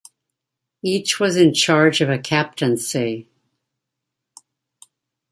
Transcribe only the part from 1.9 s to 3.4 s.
of a captaincy.